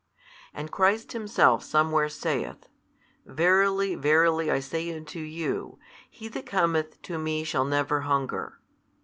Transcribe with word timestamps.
And 0.51 0.71
Christ 0.71 1.11
Himself 1.11 1.63
somewhere 1.63 2.09
saith, 2.09 2.67
Verily, 3.23 3.93
verily 3.93 4.49
I 4.49 4.59
say 4.59 4.91
unto 4.95 5.19
you, 5.19 5.77
he 6.09 6.27
that 6.29 6.47
cometh 6.47 6.99
to 7.03 7.19
Me 7.19 7.43
shall 7.43 7.65
never 7.65 8.01
hunger. 8.01 8.57